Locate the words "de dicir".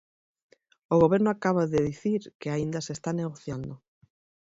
1.73-2.21